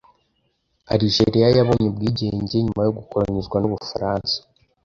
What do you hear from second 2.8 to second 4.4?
yo gukolonizwa n’u Bufaransa